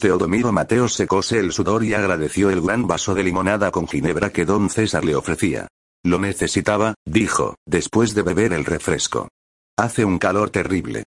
Teodomiro 0.00 0.52
Mateos 0.52 0.94
secóse 0.94 1.40
el 1.40 1.50
sudor 1.50 1.82
y 1.82 1.92
agradeció 1.92 2.50
el 2.50 2.60
gran 2.60 2.86
vaso 2.86 3.16
de 3.16 3.24
limonada 3.24 3.72
con 3.72 3.88
ginebra 3.88 4.30
que 4.30 4.44
don 4.44 4.70
César 4.70 5.04
le 5.04 5.16
ofrecía. 5.16 5.66
Lo 6.04 6.20
necesitaba, 6.20 6.94
dijo, 7.04 7.56
después 7.66 8.14
de 8.14 8.22
beber 8.22 8.52
el 8.52 8.64
refresco. 8.64 9.28
Hace 9.76 10.04
un 10.04 10.20
calor 10.20 10.50
terrible. 10.50 11.02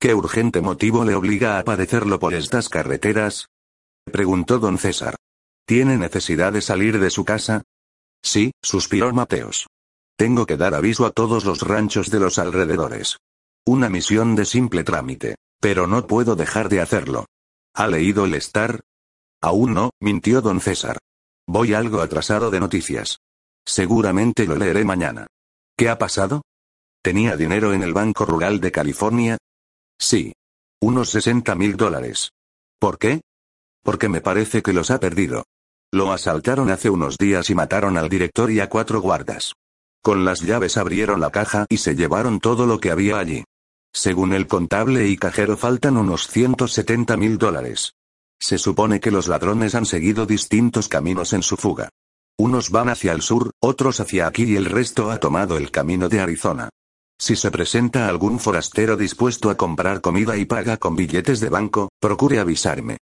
¿Qué 0.00 0.14
urgente 0.14 0.62
motivo 0.62 1.04
le 1.04 1.14
obliga 1.14 1.58
a 1.58 1.64
padecerlo 1.64 2.18
por 2.18 2.32
estas 2.32 2.70
carreteras? 2.70 3.48
preguntó 4.10 4.58
don 4.58 4.78
César. 4.78 5.16
¿Tiene 5.66 5.98
necesidad 5.98 6.54
de 6.54 6.62
salir 6.62 6.98
de 6.98 7.10
su 7.10 7.26
casa? 7.26 7.62
Sí, 8.22 8.52
suspiró 8.62 9.12
Mateos. 9.12 9.66
Tengo 10.16 10.46
que 10.46 10.56
dar 10.56 10.74
aviso 10.74 11.04
a 11.04 11.10
todos 11.10 11.44
los 11.44 11.60
ranchos 11.60 12.10
de 12.10 12.20
los 12.20 12.38
alrededores. 12.38 13.18
Una 13.66 13.90
misión 13.90 14.36
de 14.36 14.46
simple 14.46 14.84
trámite. 14.84 15.36
Pero 15.60 15.86
no 15.86 16.06
puedo 16.06 16.34
dejar 16.34 16.70
de 16.70 16.80
hacerlo. 16.80 17.26
¿Ha 17.74 17.86
leído 17.86 18.26
el 18.26 18.34
Star? 18.34 18.80
Aún 19.40 19.72
no, 19.72 19.90
mintió 20.00 20.42
don 20.42 20.60
César. 20.60 20.98
Voy 21.46 21.72
algo 21.72 22.00
atrasado 22.00 22.50
de 22.50 22.60
noticias. 22.60 23.18
Seguramente 23.64 24.46
lo 24.46 24.56
leeré 24.56 24.84
mañana. 24.84 25.26
¿Qué 25.76 25.88
ha 25.88 25.98
pasado? 25.98 26.42
¿Tenía 27.02 27.36
dinero 27.36 27.72
en 27.72 27.82
el 27.82 27.94
Banco 27.94 28.26
Rural 28.26 28.60
de 28.60 28.72
California? 28.72 29.38
Sí. 29.98 30.34
Unos 30.80 31.10
60 31.10 31.54
mil 31.54 31.76
dólares. 31.76 32.32
¿Por 32.78 32.98
qué? 32.98 33.22
Porque 33.82 34.08
me 34.08 34.20
parece 34.20 34.62
que 34.62 34.72
los 34.72 34.90
ha 34.90 35.00
perdido. 35.00 35.44
Lo 35.90 36.12
asaltaron 36.12 36.70
hace 36.70 36.90
unos 36.90 37.16
días 37.16 37.48
y 37.50 37.54
mataron 37.54 37.96
al 37.96 38.08
director 38.08 38.50
y 38.50 38.60
a 38.60 38.68
cuatro 38.68 39.00
guardas. 39.00 39.54
Con 40.02 40.24
las 40.24 40.40
llaves 40.40 40.76
abrieron 40.76 41.20
la 41.20 41.30
caja 41.30 41.66
y 41.68 41.78
se 41.78 41.94
llevaron 41.94 42.38
todo 42.38 42.66
lo 42.66 42.80
que 42.80 42.90
había 42.90 43.18
allí. 43.18 43.44
Según 43.94 44.32
el 44.32 44.46
contable 44.46 45.08
y 45.08 45.16
cajero 45.16 45.56
faltan 45.56 45.96
unos 45.96 46.26
170 46.28 47.16
mil 47.16 47.36
dólares. 47.38 47.94
Se 48.40 48.58
supone 48.58 49.00
que 49.00 49.10
los 49.10 49.28
ladrones 49.28 49.74
han 49.74 49.86
seguido 49.86 50.26
distintos 50.26 50.88
caminos 50.88 51.32
en 51.32 51.42
su 51.42 51.56
fuga. 51.56 51.90
Unos 52.38 52.70
van 52.70 52.88
hacia 52.88 53.12
el 53.12 53.22
sur, 53.22 53.52
otros 53.60 54.00
hacia 54.00 54.26
aquí 54.26 54.44
y 54.44 54.56
el 54.56 54.64
resto 54.64 55.10
ha 55.10 55.20
tomado 55.20 55.56
el 55.56 55.70
camino 55.70 56.08
de 56.08 56.20
Arizona. 56.20 56.70
Si 57.20 57.36
se 57.36 57.50
presenta 57.52 58.08
algún 58.08 58.40
forastero 58.40 58.96
dispuesto 58.96 59.50
a 59.50 59.56
comprar 59.56 60.00
comida 60.00 60.36
y 60.36 60.44
paga 60.44 60.76
con 60.76 60.96
billetes 60.96 61.38
de 61.38 61.50
banco, 61.50 61.90
procure 62.00 62.40
avisarme. 62.40 62.96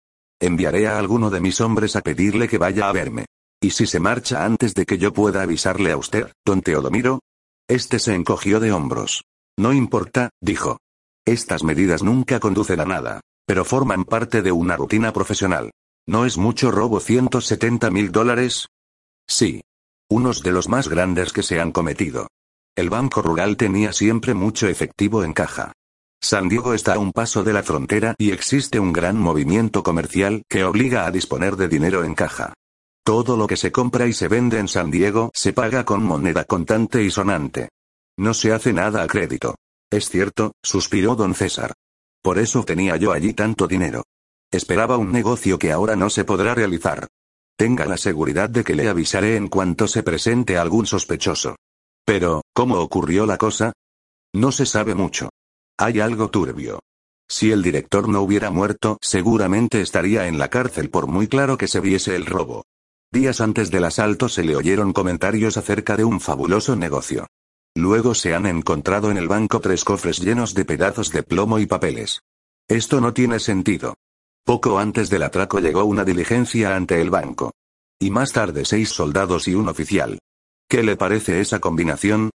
Enviaré 0.41 0.87
a 0.87 0.99
alguno 0.99 1.29
de 1.29 1.41
mis 1.41 1.61
hombres 1.61 1.97
a 1.97 2.01
pedirle 2.01 2.49
que 2.49 2.59
vaya 2.59 2.89
a 2.89 2.93
verme. 2.93 3.27
¿Y 3.61 3.71
si 3.71 3.87
se 3.87 4.01
marcha 4.01 4.45
antes 4.45 4.75
de 4.75 4.87
que 4.87 4.97
yo 4.97 5.13
pueda 5.13 5.43
avisarle 5.43 5.93
a 5.93 5.97
usted, 5.97 6.33
don 6.45 6.63
Teodomiro? 6.63 7.21
Este 7.69 7.99
se 7.99 8.15
encogió 8.15 8.61
de 8.61 8.73
hombros. 8.73 9.25
No 9.59 9.73
importa, 9.73 10.31
dijo. 10.41 10.79
Estas 11.25 11.65
medidas 11.65 12.03
nunca 12.03 12.41
conducen 12.41 12.81
a 12.81 12.85
nada, 12.85 13.21
pero 13.47 13.65
forman 13.65 14.05
parte 14.05 14.43
de 14.43 14.53
una 14.53 14.77
rutina 14.77 15.13
profesional. 15.13 15.71
¿No 16.07 16.25
es 16.25 16.37
mucho 16.37 16.71
robo 16.71 17.01
170 17.01 17.91
mil 17.91 18.13
dólares? 18.13 18.69
Sí. 19.27 19.63
Unos 20.09 20.43
de 20.43 20.53
los 20.53 20.69
más 20.69 20.89
grandes 20.89 21.33
que 21.33 21.43
se 21.43 21.61
han 21.61 21.73
cometido. 21.73 22.29
El 22.77 22.91
Banco 22.91 23.23
Rural 23.23 23.57
tenía 23.57 23.93
siempre 23.93 24.35
mucho 24.35 24.69
efectivo 24.69 25.25
en 25.25 25.33
caja. 25.33 25.73
San 26.21 26.49
Diego 26.49 26.75
está 26.75 26.95
a 26.95 26.99
un 26.99 27.13
paso 27.13 27.43
de 27.43 27.53
la 27.53 27.63
frontera 27.63 28.15
y 28.19 28.31
existe 28.31 28.79
un 28.79 28.93
gran 28.93 29.19
movimiento 29.19 29.83
comercial 29.83 30.43
que 30.49 30.65
obliga 30.65 31.07
a 31.07 31.11
disponer 31.11 31.57
de 31.57 31.69
dinero 31.69 32.05
en 32.05 32.15
caja. 32.15 32.53
Todo 33.05 33.37
lo 33.37 33.47
que 33.47 33.57
se 33.57 33.73
compra 33.73 34.07
y 34.07 34.13
se 34.13 34.29
vende 34.29 34.59
en 34.59 34.69
San 34.69 34.91
Diego 34.91 35.31
se 35.35 35.53
paga 35.53 35.85
con 35.85 36.05
moneda 36.05 36.45
contante 36.45 37.03
y 37.03 37.11
sonante. 37.11 37.69
No 38.19 38.35
se 38.35 38.53
hace 38.53 38.73
nada 38.73 39.03
a 39.03 39.07
crédito. 39.07 39.57
Es 39.91 40.09
cierto, 40.09 40.53
suspiró 40.63 41.15
don 41.17 41.35
César. 41.35 41.75
Por 42.23 42.39
eso 42.39 42.65
tenía 42.65 42.97
yo 42.97 43.13
allí 43.13 43.35
tanto 43.35 43.69
dinero. 43.69 44.05
Esperaba 44.51 44.97
un 44.97 45.13
negocio 45.13 45.59
que 45.59 45.73
ahora 45.73 45.97
no 45.97 46.11
se 46.11 46.25
podrá 46.25 46.55
realizar. 46.55 47.09
Tenga 47.57 47.87
la 47.87 47.97
seguridad 47.97 48.51
de 48.51 48.65
que 48.65 48.75
le 48.75 48.89
avisaré 48.89 49.37
en 49.37 49.49
cuanto 49.49 49.87
se 49.89 50.03
presente 50.03 50.59
algún 50.59 50.87
sospechoso. 50.87 51.57
Pero, 52.05 52.43
¿cómo 52.55 52.79
ocurrió 52.81 53.27
la 53.27 53.39
cosa? 53.39 53.73
No 54.35 54.53
se 54.53 54.67
sabe 54.67 54.95
mucho. 54.95 55.31
Hay 55.79 56.01
algo 56.01 56.31
turbio. 56.31 56.81
Si 57.29 57.51
el 57.51 57.63
director 57.63 58.09
no 58.09 58.23
hubiera 58.23 58.51
muerto, 58.51 58.99
seguramente 59.01 59.81
estaría 59.81 60.29
en 60.29 60.39
la 60.39 60.49
cárcel 60.49 60.91
por 60.91 61.07
muy 61.07 61.29
claro 61.29 61.59
que 61.59 61.69
se 61.69 61.81
viese 61.81 62.15
el 62.15 62.27
robo. 62.27 62.65
Días 63.13 63.41
antes 63.41 63.71
del 63.71 63.85
asalto 63.85 64.29
se 64.29 64.45
le 64.45 64.57
oyeron 64.57 64.93
comentarios 64.93 65.57
acerca 65.57 65.97
de 65.97 66.05
un 66.05 66.21
fabuloso 66.21 66.77
negocio. 66.77 67.27
Luego 67.77 68.15
se 68.15 68.35
han 68.35 68.47
encontrado 68.47 69.11
en 69.11 69.19
el 69.19 69.29
banco 69.29 69.61
tres 69.61 69.85
cofres 69.85 70.19
llenos 70.19 70.55
de 70.55 70.65
pedazos 70.65 71.13
de 71.13 71.23
plomo 71.23 71.59
y 71.59 71.67
papeles. 71.67 72.23
Esto 72.69 73.03
no 73.03 73.13
tiene 73.13 73.39
sentido. 73.39 73.97
Poco 74.47 74.79
antes 74.79 75.11
del 75.11 75.23
atraco 75.23 75.61
llegó 75.61 75.85
una 75.85 76.03
diligencia 76.03 76.75
ante 76.75 77.03
el 77.03 77.11
banco. 77.11 77.53
Y 78.01 78.11
más 78.11 78.33
tarde 78.33 78.65
seis 78.65 78.89
soldados 78.89 79.47
y 79.47 79.55
un 79.55 79.69
oficial. 79.69 80.19
¿Qué 80.71 80.83
le 80.83 80.97
parece 80.97 81.41
esa 81.41 81.59
combinación? 81.61 82.31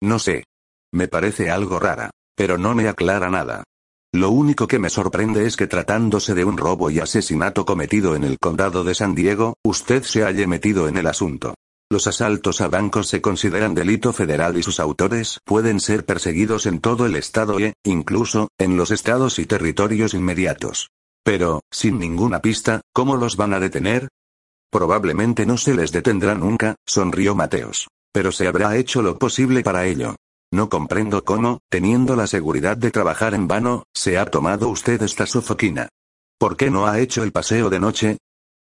No 0.00 0.20
sé. 0.20 0.44
Me 0.92 1.08
parece 1.08 1.50
algo 1.50 1.80
rara, 1.80 2.10
pero 2.36 2.56
no 2.56 2.76
me 2.76 2.86
aclara 2.88 3.28
nada. 3.28 3.64
Lo 4.12 4.30
único 4.30 4.68
que 4.68 4.78
me 4.78 4.88
sorprende 4.88 5.46
es 5.46 5.56
que 5.56 5.66
tratándose 5.66 6.32
de 6.32 6.44
un 6.44 6.56
robo 6.56 6.90
y 6.90 7.00
asesinato 7.00 7.66
cometido 7.66 8.14
en 8.14 8.22
el 8.22 8.38
condado 8.38 8.84
de 8.84 8.94
San 8.94 9.16
Diego, 9.16 9.54
usted 9.64 10.04
se 10.04 10.24
haya 10.24 10.46
metido 10.46 10.86
en 10.86 10.96
el 10.96 11.08
asunto. 11.08 11.54
Los 11.88 12.08
asaltos 12.08 12.60
a 12.60 12.68
bancos 12.68 13.06
se 13.06 13.20
consideran 13.20 13.72
delito 13.74 14.12
federal 14.12 14.56
y 14.58 14.62
sus 14.64 14.80
autores 14.80 15.38
pueden 15.44 15.78
ser 15.78 16.04
perseguidos 16.04 16.66
en 16.66 16.80
todo 16.80 17.06
el 17.06 17.14
estado 17.14 17.60
e, 17.60 17.74
incluso, 17.84 18.48
en 18.58 18.76
los 18.76 18.90
estados 18.90 19.38
y 19.38 19.46
territorios 19.46 20.12
inmediatos. 20.12 20.90
Pero, 21.22 21.60
sin 21.70 22.00
ninguna 22.00 22.40
pista, 22.40 22.80
¿cómo 22.92 23.16
los 23.16 23.36
van 23.36 23.54
a 23.54 23.60
detener? 23.60 24.08
Probablemente 24.72 25.46
no 25.46 25.56
se 25.56 25.74
les 25.74 25.92
detendrá 25.92 26.34
nunca, 26.34 26.74
sonrió 26.84 27.36
Mateos. 27.36 27.86
Pero 28.12 28.32
se 28.32 28.48
habrá 28.48 28.76
hecho 28.76 29.00
lo 29.00 29.16
posible 29.16 29.62
para 29.62 29.86
ello. 29.86 30.16
No 30.52 30.68
comprendo 30.68 31.24
cómo, 31.24 31.60
teniendo 31.70 32.16
la 32.16 32.26
seguridad 32.26 32.76
de 32.76 32.90
trabajar 32.90 33.32
en 33.32 33.46
vano, 33.46 33.84
se 33.94 34.18
ha 34.18 34.26
tomado 34.26 34.68
usted 34.70 35.00
esta 35.02 35.26
sofoquina. 35.26 35.88
¿Por 36.36 36.56
qué 36.56 36.68
no 36.68 36.86
ha 36.86 36.98
hecho 36.98 37.22
el 37.22 37.30
paseo 37.30 37.70
de 37.70 37.78
noche? 37.78 38.18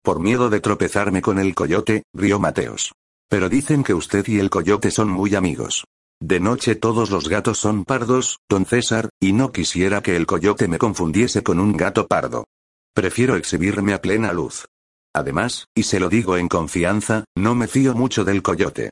Por 0.03 0.19
miedo 0.19 0.49
de 0.49 0.59
tropezarme 0.59 1.21
con 1.21 1.39
el 1.39 1.55
coyote, 1.55 2.03
rió 2.13 2.39
Mateos. 2.39 2.93
Pero 3.29 3.47
dicen 3.47 3.83
que 3.83 3.93
usted 3.93 4.27
y 4.27 4.39
el 4.39 4.49
coyote 4.49 4.89
son 4.91 5.09
muy 5.09 5.35
amigos. 5.35 5.85
De 6.19 6.39
noche 6.39 6.75
todos 6.75 7.11
los 7.11 7.29
gatos 7.29 7.59
son 7.59 7.85
pardos, 7.85 8.39
don 8.49 8.65
César, 8.65 9.09
y 9.21 9.31
no 9.31 9.51
quisiera 9.51 10.01
que 10.01 10.15
el 10.15 10.25
coyote 10.25 10.67
me 10.67 10.79
confundiese 10.79 11.43
con 11.43 11.59
un 11.59 11.77
gato 11.77 12.07
pardo. 12.07 12.45
Prefiero 12.93 13.35
exhibirme 13.35 13.93
a 13.93 14.01
plena 14.01 14.33
luz. 14.33 14.65
Además, 15.13 15.67
y 15.73 15.83
se 15.83 15.99
lo 15.99 16.09
digo 16.09 16.37
en 16.37 16.49
confianza, 16.49 17.23
no 17.35 17.55
me 17.55 17.67
fío 17.67 17.93
mucho 17.93 18.25
del 18.25 18.41
coyote. 18.41 18.89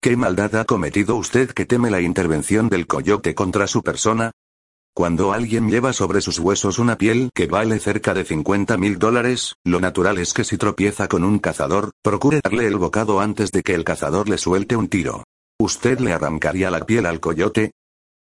¿Qué 0.00 0.16
maldad 0.16 0.56
ha 0.56 0.64
cometido 0.64 1.16
usted 1.16 1.50
que 1.50 1.66
teme 1.66 1.90
la 1.90 2.00
intervención 2.00 2.68
del 2.68 2.86
coyote 2.86 3.34
contra 3.34 3.66
su 3.66 3.82
persona? 3.82 4.32
Cuando 4.94 5.32
alguien 5.32 5.70
lleva 5.70 5.92
sobre 5.92 6.20
sus 6.20 6.38
huesos 6.38 6.78
una 6.78 6.98
piel 6.98 7.30
que 7.34 7.46
vale 7.46 7.78
cerca 7.78 8.14
de 8.14 8.24
50 8.24 8.76
mil 8.76 8.98
dólares, 8.98 9.54
lo 9.64 9.80
natural 9.80 10.18
es 10.18 10.32
que 10.32 10.44
si 10.44 10.58
tropieza 10.58 11.08
con 11.08 11.24
un 11.24 11.38
cazador, 11.38 11.92
procure 12.02 12.40
darle 12.42 12.66
el 12.66 12.76
bocado 12.76 13.20
antes 13.20 13.52
de 13.52 13.62
que 13.62 13.74
el 13.74 13.84
cazador 13.84 14.28
le 14.28 14.38
suelte 14.38 14.76
un 14.76 14.88
tiro. 14.88 15.24
¿Usted 15.60 16.00
le 16.00 16.12
arrancaría 16.12 16.70
la 16.70 16.84
piel 16.84 17.06
al 17.06 17.20
coyote? 17.20 17.72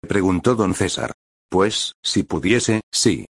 preguntó 0.02 0.56
don 0.56 0.74
César. 0.74 1.14
Pues, 1.50 1.94
si 2.04 2.24
pudiese, 2.24 2.82
sí. 2.92 3.26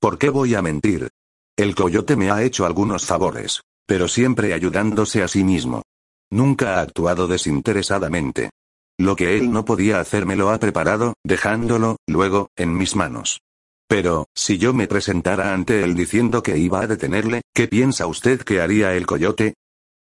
¿Por 0.00 0.18
qué 0.18 0.28
voy 0.30 0.54
a 0.54 0.62
mentir? 0.62 1.08
El 1.56 1.74
coyote 1.74 2.16
me 2.16 2.30
ha 2.30 2.42
hecho 2.42 2.66
algunos 2.66 3.04
favores, 3.04 3.60
pero 3.86 4.08
siempre 4.08 4.54
ayudándose 4.54 5.22
a 5.22 5.28
sí 5.28 5.44
mismo. 5.44 5.82
Nunca 6.30 6.76
ha 6.76 6.80
actuado 6.80 7.28
desinteresadamente. 7.28 8.50
Lo 8.98 9.16
que 9.16 9.36
él 9.36 9.50
no 9.50 9.64
podía 9.64 9.98
hacer 9.98 10.24
me 10.24 10.36
lo 10.36 10.50
ha 10.50 10.58
preparado, 10.58 11.14
dejándolo, 11.24 11.96
luego, 12.06 12.48
en 12.56 12.76
mis 12.76 12.94
manos. 12.94 13.40
Pero, 13.88 14.26
si 14.34 14.58
yo 14.58 14.72
me 14.72 14.86
presentara 14.86 15.52
ante 15.52 15.82
él 15.82 15.94
diciendo 15.94 16.42
que 16.42 16.56
iba 16.58 16.80
a 16.80 16.86
detenerle, 16.86 17.42
¿qué 17.52 17.68
piensa 17.68 18.06
usted 18.06 18.42
que 18.42 18.60
haría 18.60 18.94
el 18.94 19.06
coyote? 19.06 19.54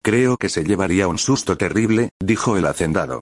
Creo 0.02 0.36
que 0.36 0.48
se 0.48 0.64
llevaría 0.64 1.08
un 1.08 1.18
susto 1.18 1.56
terrible, 1.56 2.10
dijo 2.18 2.56
el 2.56 2.66
hacendado. 2.66 3.20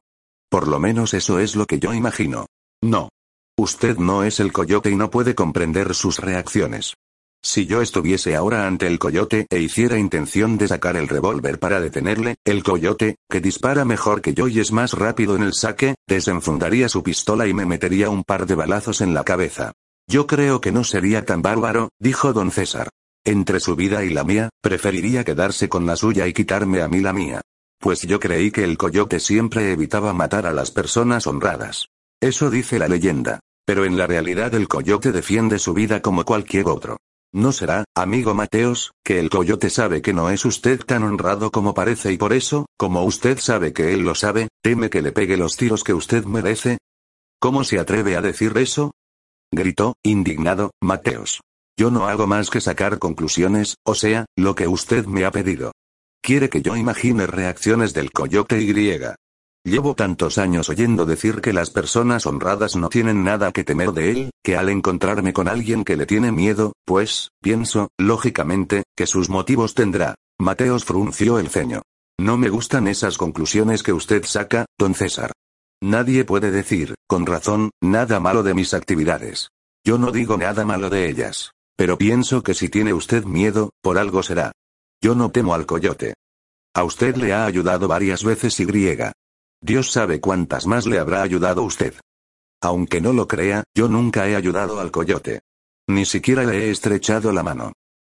Por 0.49 0.69
lo 0.69 0.79
menos 0.79 1.13
eso 1.13 1.39
es 1.41 1.57
lo 1.57 1.67
que 1.67 1.79
yo 1.79 1.93
imagino. 1.93 2.47
No. 2.83 3.11
Usted 3.59 3.99
no 3.99 4.23
es 4.23 4.39
el 4.39 4.53
coyote 4.53 4.91
y 4.91 4.97
no 4.97 5.11
puede 5.11 5.35
comprender 5.35 5.95
sus 5.95 6.21
reacciones. 6.21 6.95
Si 7.43 7.67
yo 7.67 7.81
estuviese 7.83 8.35
ahora 8.35 8.67
ante 8.67 8.87
el 8.87 8.99
coyote 8.99 9.47
e 9.49 9.61
hiciera 9.61 9.99
intención 9.99 10.59
de 10.59 10.69
sacar 10.69 10.97
el 10.97 11.09
revólver 11.09 11.59
para 11.59 11.81
detenerle, 11.81 12.37
el 12.45 12.63
coyote, 12.63 13.17
que 13.31 13.41
dispara 13.41 13.85
mejor 13.85 14.21
que 14.21 14.35
yo 14.35 14.49
y 14.49 14.61
es 14.61 14.73
más 14.73 14.93
rápido 14.93 15.37
en 15.37 15.43
el 15.43 15.55
saque, 15.55 15.95
desenfundaría 16.07 16.89
su 16.89 17.03
pistola 17.03 17.47
y 17.47 17.55
me 17.55 17.65
metería 17.65 18.11
un 18.11 18.25
par 18.25 18.47
de 18.47 18.55
balazos 18.55 19.01
en 19.01 19.15
la 19.15 19.25
cabeza. 19.25 19.73
Yo 20.09 20.27
creo 20.27 20.61
que 20.61 20.73
no 20.73 20.85
sería 20.85 21.25
tan 21.25 21.43
bárbaro, 21.43 21.91
dijo 21.99 22.33
don 22.33 22.51
César. 22.51 22.89
Entre 23.25 23.61
su 23.61 23.77
vida 23.77 24.05
y 24.05 24.11
la 24.11 24.25
mía, 24.25 24.49
preferiría 24.63 25.25
quedarse 25.25 25.69
con 25.69 25.87
la 25.87 25.97
suya 25.97 26.27
y 26.27 26.33
quitarme 26.33 26.83
a 26.83 26.89
mí 26.89 27.01
la 27.01 27.13
mía. 27.13 27.43
Pues 27.79 28.03
yo 28.03 28.19
creí 28.19 28.51
que 28.51 28.65
el 28.65 28.77
coyote 28.77 29.21
siempre 29.21 29.73
evitaba 29.73 30.13
matar 30.13 30.47
a 30.47 30.53
las 30.53 30.71
personas 30.71 31.27
honradas. 31.27 31.89
Eso 32.21 32.51
dice 32.51 32.79
la 32.79 32.89
leyenda. 32.89 33.41
Pero 33.67 33.85
en 33.85 33.99
la 33.99 34.07
realidad 34.07 34.55
el 34.55 34.67
coyote 34.67 35.13
defiende 35.13 35.59
su 35.59 35.75
vida 35.75 36.01
como 36.01 36.25
cualquier 36.25 36.69
otro. 36.69 36.97
¿No 37.33 37.53
será, 37.53 37.85
amigo 37.95 38.33
Mateos, 38.33 38.93
que 39.05 39.21
el 39.21 39.29
coyote 39.29 39.69
sabe 39.69 40.01
que 40.01 40.15
no 40.15 40.31
es 40.31 40.47
usted 40.47 40.81
tan 40.81 41.03
honrado 41.03 41.51
como 41.51 41.75
parece 41.75 42.11
y 42.11 42.17
por 42.17 42.33
eso, 42.33 42.67
como 42.79 43.05
usted 43.05 43.39
sabe 43.39 43.75
que 43.75 43.93
él 43.93 44.01
lo 44.01 44.15
sabe, 44.15 44.49
teme 44.63 44.89
que 44.89 45.03
le 45.03 45.13
pegue 45.13 45.37
los 45.37 45.57
tiros 45.57 45.85
que 45.85 45.93
usted 45.93 46.25
merece? 46.25 46.79
¿Cómo 47.39 47.65
se 47.65 47.79
atreve 47.79 48.17
a 48.17 48.23
decir 48.23 48.57
eso? 48.57 48.93
Gritó, 49.53 49.95
indignado, 50.03 50.71
Mateos. 50.81 51.41
Yo 51.79 51.91
no 51.91 52.09
hago 52.09 52.27
más 52.27 52.49
que 52.49 52.63
sacar 52.63 52.99
conclusiones, 52.99 53.77
o 53.85 53.95
sea, 53.95 54.25
lo 54.35 54.55
que 54.55 54.67
usted 54.67 55.05
me 55.05 55.27
ha 55.27 55.31
pedido. 55.31 55.73
Quiere 56.23 56.49
que 56.49 56.63
yo 56.63 56.77
imagine 56.77 57.27
reacciones 57.27 57.93
del 57.93 58.11
coyote 58.11 58.61
y 58.61 58.67
griega. 58.67 59.17
Llevo 59.65 59.95
tantos 59.95 60.39
años 60.39 60.69
oyendo 60.69 61.05
decir 61.05 61.41
que 61.41 61.53
las 61.53 61.71
personas 61.71 62.27
honradas 62.27 62.77
no 62.77 62.89
tienen 62.89 63.25
nada 63.25 63.53
que 63.53 63.65
temer 63.65 63.93
de 63.93 64.11
él, 64.11 64.31
que 64.43 64.57
al 64.57 64.69
encontrarme 64.69 65.33
con 65.33 65.49
alguien 65.49 65.85
que 65.85 65.97
le 65.97 66.07
tiene 66.07 66.33
miedo, 66.33 66.73
pues, 66.85 67.31
pienso, 67.43 67.89
lógicamente, 67.99 68.85
que 68.97 69.07
sus 69.07 69.29
motivos 69.29 69.75
tendrá. 69.75 70.15
Mateos 70.39 70.85
frunció 70.85 71.39
el 71.39 71.49
ceño. 71.49 71.83
No 72.19 72.37
me 72.37 72.49
gustan 72.49 72.89
esas 72.89 73.19
conclusiones 73.19 73.83
que 73.83 73.93
usted 73.93 74.25
saca, 74.25 74.67
don 74.79 74.95
César. 74.95 75.33
Nadie 75.81 76.25
puede 76.25 76.51
decir, 76.51 76.95
con 77.07 77.27
razón, 77.27 77.71
nada 77.81 78.21
malo 78.21 78.43
de 78.43 78.55
mis 78.55 78.75
actividades. 78.75 79.51
Yo 79.85 79.99
no 79.99 80.11
digo 80.11 80.37
nada 80.37 80.65
malo 80.65 80.91
de 80.91 81.09
ellas. 81.09 81.53
Pero 81.77 81.97
pienso 81.97 82.43
que 82.43 82.55
si 82.55 82.69
tiene 82.69 82.93
usted 82.93 83.25
miedo, 83.25 83.71
por 83.81 83.99
algo 83.99 84.25
será. 84.25 84.51
Yo 85.01 85.15
no 85.15 85.31
temo 85.31 85.55
al 85.55 85.67
coyote. 85.67 86.15
A 86.75 86.83
usted 86.83 87.17
le 87.17 87.33
ha 87.33 87.45
ayudado 87.45 87.87
varias 87.87 88.25
veces 88.25 88.59
y 88.59 88.65
griega. 88.65 89.13
Dios 89.61 89.91
sabe 89.91 90.21
cuántas 90.21 90.67
más 90.67 90.87
le 90.87 90.99
habrá 90.99 91.23
ayudado 91.23 91.63
usted. 91.63 91.95
Aunque 92.61 93.01
no 93.01 93.13
lo 93.13 93.29
crea, 93.29 93.65
yo 93.75 93.89
nunca 93.89 94.29
he 94.29 94.37
ayudado 94.37 94.81
al 94.81 94.91
coyote. 94.91 95.41
Ni 95.89 96.05
siquiera 96.05 96.45
le 96.45 96.67
he 96.67 96.71
estrechado 96.71 97.33
la 97.33 97.43
mano. 97.43 97.73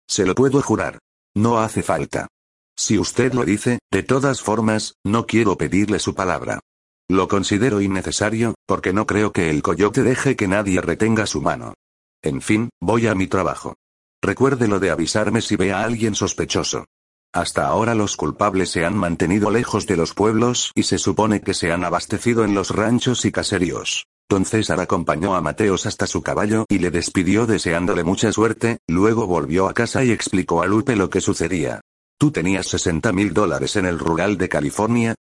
Se 0.08 0.24
lo 0.24 0.34
puedo 0.34 0.62
jurar. 0.62 0.98
No 1.34 1.60
hace 1.60 1.82
falta. 1.82 2.28
Si 2.76 2.98
usted 2.98 3.32
lo 3.34 3.44
dice, 3.44 3.78
de 3.90 4.02
todas 4.02 4.42
formas, 4.42 4.94
no 5.04 5.26
quiero 5.26 5.56
pedirle 5.56 5.98
su 5.98 6.14
palabra. 6.14 6.60
Lo 7.08 7.28
considero 7.28 7.80
innecesario, 7.80 8.54
porque 8.66 8.92
no 8.92 9.06
creo 9.06 9.32
que 9.32 9.50
el 9.50 9.62
coyote 9.62 10.02
deje 10.02 10.36
que 10.36 10.48
nadie 10.48 10.80
retenga 10.80 11.26
su 11.26 11.42
mano. 11.42 11.74
En 12.22 12.40
fin, 12.40 12.70
voy 12.80 13.06
a 13.06 13.14
mi 13.14 13.26
trabajo. 13.26 13.74
Recuerde 14.22 14.68
lo 14.68 14.80
de 14.80 14.90
avisarme 14.90 15.42
si 15.42 15.56
ve 15.56 15.72
a 15.72 15.82
alguien 15.82 16.14
sospechoso. 16.14 16.86
Hasta 17.34 17.66
ahora 17.66 17.96
los 17.96 18.16
culpables 18.16 18.70
se 18.70 18.84
han 18.84 18.96
mantenido 18.96 19.50
lejos 19.50 19.88
de 19.88 19.96
los 19.96 20.14
pueblos 20.14 20.70
y 20.76 20.84
se 20.84 20.98
supone 20.98 21.40
que 21.40 21.52
se 21.52 21.72
han 21.72 21.82
abastecido 21.82 22.44
en 22.44 22.54
los 22.54 22.70
ranchos 22.70 23.24
y 23.24 23.32
caseríos. 23.32 24.06
Don 24.30 24.44
César 24.44 24.78
acompañó 24.78 25.34
a 25.34 25.40
Mateos 25.40 25.84
hasta 25.86 26.06
su 26.06 26.22
caballo 26.22 26.64
y 26.68 26.78
le 26.78 26.92
despidió 26.92 27.44
deseándole 27.46 28.04
mucha 28.04 28.30
suerte, 28.30 28.78
luego 28.86 29.26
volvió 29.26 29.68
a 29.68 29.74
casa 29.74 30.04
y 30.04 30.12
explicó 30.12 30.62
a 30.62 30.66
Lupe 30.66 30.94
lo 30.94 31.10
que 31.10 31.20
sucedía. 31.20 31.80
¿Tú 32.20 32.30
tenías 32.30 32.68
60 32.68 33.12
mil 33.12 33.34
dólares 33.34 33.74
en 33.74 33.86
el 33.86 33.98
rural 33.98 34.38
de 34.38 34.48
California? 34.48 35.16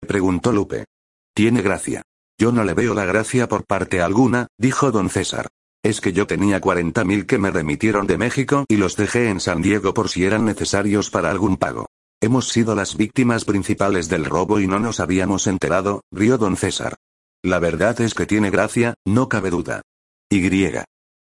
Preguntó 0.00 0.52
Lupe. 0.52 0.86
Tiene 1.34 1.60
gracia. 1.60 2.00
Yo 2.38 2.52
no 2.52 2.64
le 2.64 2.72
veo 2.72 2.94
la 2.94 3.04
gracia 3.04 3.48
por 3.48 3.66
parte 3.66 4.00
alguna, 4.00 4.46
dijo 4.58 4.90
don 4.92 5.10
César. 5.10 5.48
Es 5.82 6.02
que 6.02 6.12
yo 6.12 6.26
tenía 6.26 6.60
40 6.60 7.04
mil 7.04 7.24
que 7.24 7.38
me 7.38 7.50
remitieron 7.50 8.06
de 8.06 8.18
México 8.18 8.66
y 8.68 8.76
los 8.76 8.96
dejé 8.96 9.30
en 9.30 9.40
San 9.40 9.62
Diego 9.62 9.94
por 9.94 10.10
si 10.10 10.24
eran 10.24 10.44
necesarios 10.44 11.08
para 11.08 11.30
algún 11.30 11.56
pago. 11.56 11.86
Hemos 12.20 12.48
sido 12.48 12.74
las 12.74 12.98
víctimas 12.98 13.46
principales 13.46 14.10
del 14.10 14.26
robo 14.26 14.60
y 14.60 14.66
no 14.66 14.78
nos 14.78 15.00
habíamos 15.00 15.46
enterado, 15.46 16.02
rió 16.12 16.36
don 16.36 16.58
César. 16.58 16.96
La 17.42 17.58
verdad 17.58 17.98
es 18.02 18.12
que 18.12 18.26
tiene 18.26 18.50
gracia, 18.50 18.92
no 19.06 19.30
cabe 19.30 19.48
duda. 19.48 19.80
Y. 20.28 20.46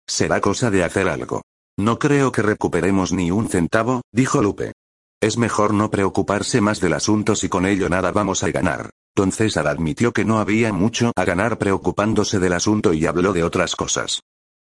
Será 0.06 0.40
cosa 0.40 0.70
de 0.70 0.84
hacer 0.84 1.08
algo. 1.08 1.42
No 1.76 1.98
creo 1.98 2.30
que 2.30 2.42
recuperemos 2.42 3.12
ni 3.12 3.32
un 3.32 3.48
centavo, 3.48 4.02
dijo 4.12 4.40
Lupe. 4.40 4.72
Es 5.20 5.36
mejor 5.36 5.74
no 5.74 5.90
preocuparse 5.90 6.60
más 6.60 6.78
del 6.78 6.92
asunto 6.92 7.34
si 7.34 7.48
con 7.48 7.66
ello 7.66 7.88
nada 7.88 8.12
vamos 8.12 8.44
a 8.44 8.50
ganar. 8.52 8.90
Don 9.16 9.32
César 9.32 9.66
admitió 9.66 10.12
que 10.12 10.24
no 10.24 10.38
había 10.38 10.72
mucho 10.72 11.10
a 11.16 11.24
ganar 11.24 11.58
preocupándose 11.58 12.38
del 12.38 12.52
asunto 12.52 12.92
y 12.92 13.06
habló 13.06 13.32
de 13.32 13.42
otras 13.42 13.74
cosas. 13.74 14.20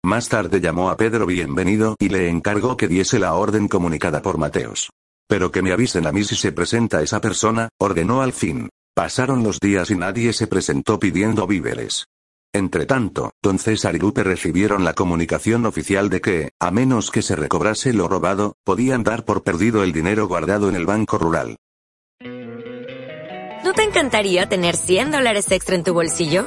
Más 0.09 0.31
tarde 0.31 0.63
llamó 0.63 0.89
a 0.89 0.97
Pedro 0.97 1.27
Bienvenido 1.27 1.95
y 1.99 2.09
le 2.09 2.31
encargó 2.31 2.79
que 2.79 2.89
diese 2.89 3.19
la 3.19 3.35
orden 3.35 3.69
comunicada 3.69 4.23
por 4.23 4.39
Mateos. 4.39 4.89
Pero 5.29 5.53
que 5.53 5.61
me 5.61 5.71
avisen 5.71 6.07
a 6.07 6.13
mí 6.13 6.25
si 6.25 6.35
se 6.35 6.51
presenta 6.51 7.03
esa 7.03 7.21
persona, 7.21 7.69
ordenó 7.79 8.23
al 8.23 8.33
fin. 8.33 8.71
Pasaron 8.95 9.43
los 9.43 9.61
días 9.61 9.91
y 9.91 9.97
nadie 9.97 10.33
se 10.33 10.47
presentó 10.47 10.99
pidiendo 10.99 11.47
víveres. 11.47 12.07
Entretanto, 12.55 13.33
don 13.43 13.59
César 13.59 13.97
y 13.97 13.99
Lupe 13.99 14.25
recibieron 14.25 14.83
la 14.83 14.95
comunicación 14.95 15.67
oficial 15.67 16.09
de 16.09 16.23
que, 16.23 16.53
a 16.59 16.71
menos 16.71 17.11
que 17.11 17.21
se 17.21 17.37
recobrase 17.37 17.93
lo 17.93 18.09
robado, 18.09 18.55
podían 18.65 19.05
dar 19.05 19.27
por 19.27 19.43
perdido 19.43 19.83
el 19.83 19.93
dinero 19.93 20.27
guardado 20.27 20.71
en 20.71 20.77
el 20.77 20.87
banco 20.87 21.19
rural. 21.19 21.59
¿No 23.63 23.75
te 23.75 23.83
encantaría 23.83 24.49
tener 24.49 24.75
100 24.75 25.11
dólares 25.11 25.53
extra 25.53 25.77
en 25.77 25.85
tu 25.85 25.93
bolsillo? 25.93 26.47